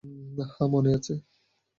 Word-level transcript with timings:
হ্যাঁ, 0.49 0.69
মনে 0.69 0.89
আছে। 0.93 1.13